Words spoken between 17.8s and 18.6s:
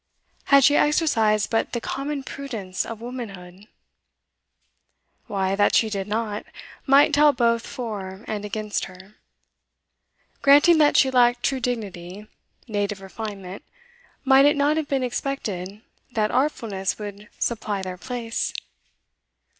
their place?